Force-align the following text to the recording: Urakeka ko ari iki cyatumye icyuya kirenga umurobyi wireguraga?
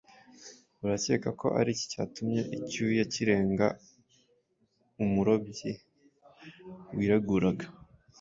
Urakeka 0.83 1.29
ko 1.39 1.47
ari 1.59 1.69
iki 1.75 1.85
cyatumye 1.91 2.41
icyuya 2.57 3.03
kirenga 3.13 3.67
umurobyi 5.03 5.71
wireguraga? 6.95 7.65